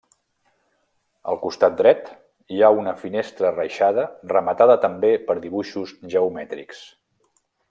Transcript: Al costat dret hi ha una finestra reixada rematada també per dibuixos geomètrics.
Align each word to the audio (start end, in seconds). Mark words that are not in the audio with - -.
Al 1.33 1.37
costat 1.43 1.75
dret 1.81 2.09
hi 2.55 2.63
ha 2.69 2.73
una 2.85 2.95
finestra 3.03 3.53
reixada 3.59 4.09
rematada 4.35 4.81
també 4.87 5.15
per 5.29 5.41
dibuixos 5.45 5.97
geomètrics. 6.17 6.87